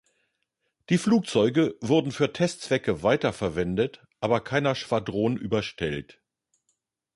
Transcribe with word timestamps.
Die 0.89 0.97
Flugzeuge 0.97 1.77
wurden 1.79 2.11
für 2.11 2.33
Testzwecke 2.33 3.03
weiterverwendet, 3.03 4.03
aber 4.19 4.41
keiner 4.43 4.73
Schwadron 4.73 5.37
überstellt. 5.37 6.19